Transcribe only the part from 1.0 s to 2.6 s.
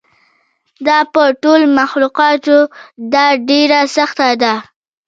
په ټولو مخلوقاتو